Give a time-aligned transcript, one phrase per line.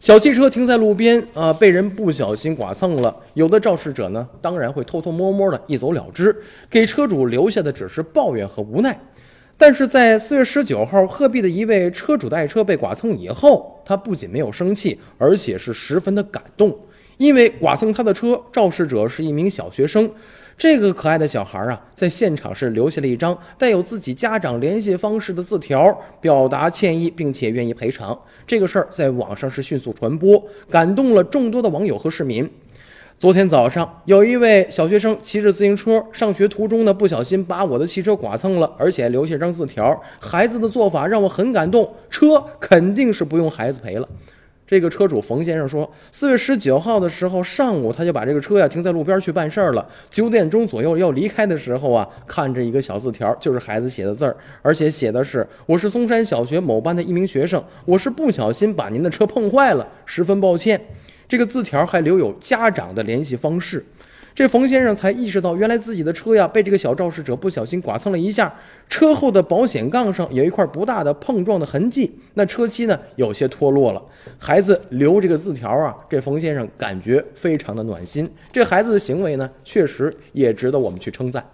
[0.00, 3.14] 小汽车停在路边啊，被人不小心剐蹭了。
[3.34, 6.34] 有的肇事者呢，当然会偷偷摸摸的一走了之，
[6.70, 8.98] 给车主留下的只是抱怨和无奈。
[9.58, 16.74] 但是在四月十九号，鹤壁的一位车主的爱车被剐蹭以后，他不仅没有生气，而且是十分的感动，
[17.20, 20.10] 因为剐蹭他的车肇事者是一名小学生。
[20.56, 28.18] 这个可爱的小孩啊，在现场是留下了一张带有自己家长联系方式的字条，表达歉意，并且愿意赔偿。
[28.46, 32.48] 这个事儿在网上是迅速传播，感动了众多的网友和市民。
[33.18, 40.02] 昨天早上，有一位小学生骑着自行车上学途中呢，不小心把我的汽车剐蹭了，而且留下张字条。
[40.18, 44.08] 孩子的做法让我很感动，车肯定是不用孩子赔了。
[44.70, 49.84] 这个车主冯先生说，四月十九号的时候上午，他就把这个车呀停在路边去办事儿了。
[50.08, 60.80] 九点钟左右要离开的时候啊，看着一个小字条，就是孩子写的字儿，而且写的是：“我是嵩山小学某班的一名学生，我是不小心把您的车碰坏了，十分抱歉。”
[61.26, 63.84] 这个字条还留有家长的联系方式。
[64.34, 68.54] 这冯先生才意识到，原来自己的车呀被这个小肇事者不小心剐蹭了一下，
[68.88, 74.02] 车后的保险杠上有一块不大的碰撞的痕迹，那车漆呢有些脱落了。
[74.38, 78.28] 孩子留这个字条啊，这冯先生感觉非常的暖心。
[78.52, 81.44] 这孩子的行为呢，确实也值得我们去称赞。